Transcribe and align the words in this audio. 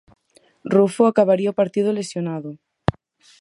Rufo 0.75 1.03
acabaría 1.07 1.53
o 1.53 1.57
partido 1.61 1.95
lesionado. 1.99 2.51